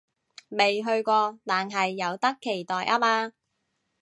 [0.49, 3.33] 未去過，但係有得期待吖嘛